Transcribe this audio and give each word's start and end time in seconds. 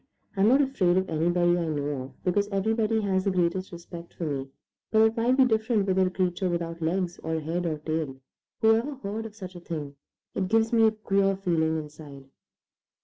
I'm 0.35 0.47
not 0.47 0.61
afraid 0.63 0.97
of 0.97 1.07
anybody 1.11 1.57
I 1.59 1.65
know 1.67 2.01
of, 2.01 2.23
because 2.23 2.47
everybody 2.47 3.01
has 3.01 3.23
the 3.25 3.29
greatest 3.29 3.71
respect 3.71 4.15
for 4.15 4.23
me, 4.23 4.47
but 4.89 5.03
it 5.03 5.15
might 5.15 5.37
be 5.37 5.45
different 5.45 5.85
with 5.85 5.99
a 5.99 6.09
creature 6.09 6.49
without 6.49 6.81
legs 6.81 7.19
or 7.21 7.39
head 7.39 7.67
or 7.67 7.77
tail. 7.77 8.15
Whoever 8.61 8.95
heard 8.95 9.27
of 9.27 9.35
such 9.35 9.55
a 9.55 9.59
thing? 9.59 9.95
It 10.33 10.47
gives 10.47 10.73
me 10.73 10.87
a 10.87 10.91
queer 10.91 11.35
feeling 11.35 11.77
inside." 11.77 12.25